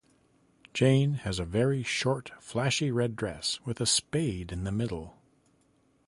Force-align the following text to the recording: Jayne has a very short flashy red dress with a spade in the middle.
Jayne 0.73 1.13
has 1.25 1.37
a 1.37 1.45
very 1.45 1.83
short 1.83 2.31
flashy 2.39 2.89
red 2.89 3.15
dress 3.15 3.59
with 3.65 3.79
a 3.79 3.85
spade 3.85 4.51
in 4.51 4.63
the 4.63 4.71
middle. 4.71 5.15